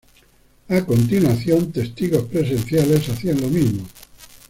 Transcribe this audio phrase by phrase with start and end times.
[0.67, 3.85] A continuación testigos presenciales hacían lo mismo.